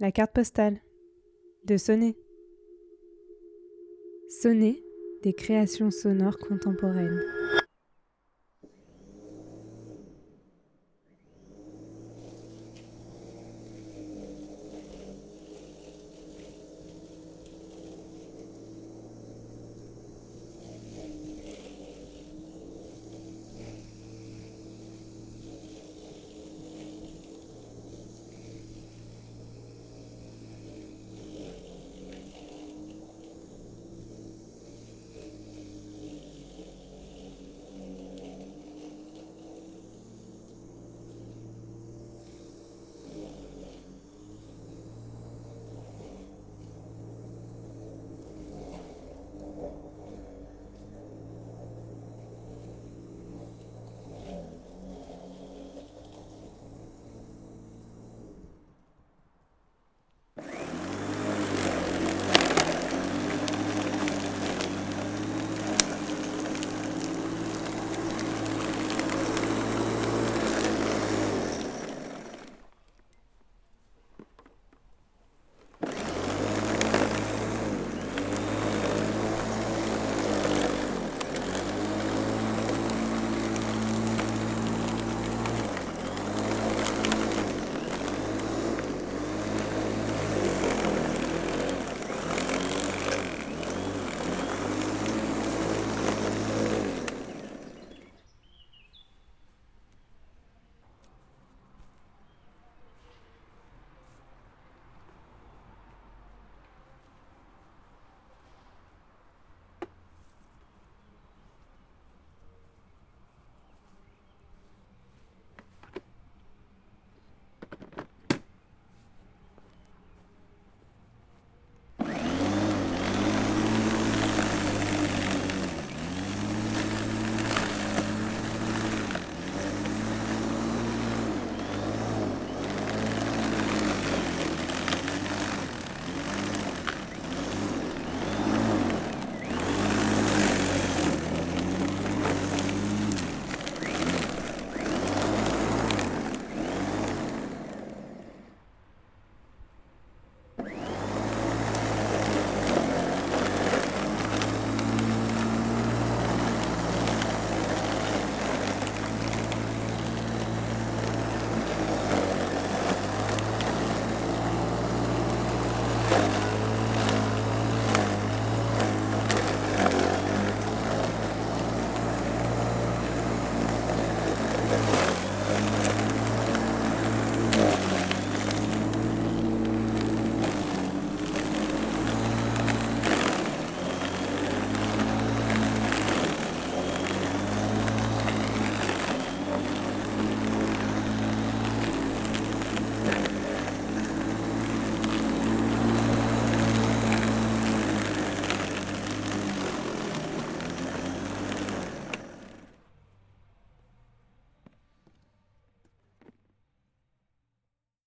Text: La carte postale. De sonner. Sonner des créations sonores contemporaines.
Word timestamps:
La 0.00 0.12
carte 0.12 0.32
postale. 0.32 0.80
De 1.64 1.76
sonner. 1.76 2.16
Sonner 4.28 4.84
des 5.24 5.32
créations 5.34 5.90
sonores 5.90 6.38
contemporaines. 6.38 7.20